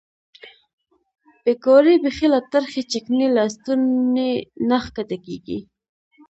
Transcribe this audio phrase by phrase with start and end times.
[1.43, 4.31] پیکورې بیخي له ترخې چکنۍ له ستوني
[4.69, 5.59] نه ښکته کېږي.